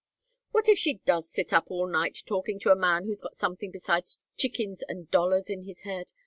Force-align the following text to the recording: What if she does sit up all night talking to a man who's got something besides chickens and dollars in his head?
What 0.49 0.67
if 0.67 0.79
she 0.79 0.95
does 1.05 1.29
sit 1.29 1.53
up 1.53 1.65
all 1.69 1.85
night 1.85 2.23
talking 2.25 2.59
to 2.61 2.71
a 2.71 2.75
man 2.75 3.05
who's 3.05 3.21
got 3.21 3.35
something 3.35 3.69
besides 3.69 4.19
chickens 4.35 4.81
and 4.89 5.11
dollars 5.11 5.47
in 5.47 5.61
his 5.61 5.81
head? 5.81 6.13